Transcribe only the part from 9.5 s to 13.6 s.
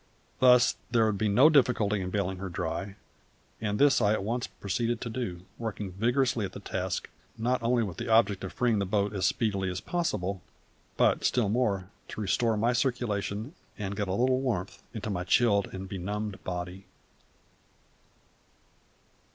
as possible, but, still more, to restore my circulation